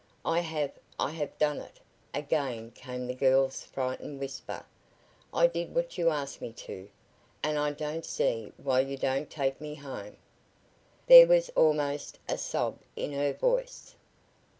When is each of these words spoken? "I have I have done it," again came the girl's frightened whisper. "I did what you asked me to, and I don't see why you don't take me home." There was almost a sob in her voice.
"I 0.25 0.39
have 0.39 0.71
I 0.99 1.11
have 1.11 1.37
done 1.37 1.59
it," 1.59 1.79
again 2.11 2.71
came 2.71 3.05
the 3.05 3.13
girl's 3.13 3.63
frightened 3.65 4.19
whisper. 4.19 4.65
"I 5.31 5.45
did 5.45 5.75
what 5.75 5.95
you 5.95 6.09
asked 6.09 6.41
me 6.41 6.53
to, 6.53 6.89
and 7.43 7.59
I 7.59 7.71
don't 7.73 8.03
see 8.03 8.51
why 8.57 8.79
you 8.79 8.97
don't 8.97 9.29
take 9.29 9.61
me 9.61 9.75
home." 9.75 10.17
There 11.05 11.27
was 11.27 11.49
almost 11.49 12.17
a 12.27 12.39
sob 12.39 12.79
in 12.95 13.11
her 13.11 13.31
voice. 13.31 13.93